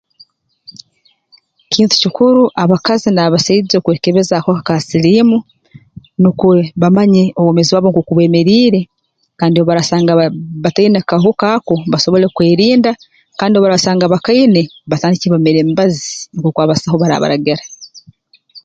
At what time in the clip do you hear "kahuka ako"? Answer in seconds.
11.09-11.75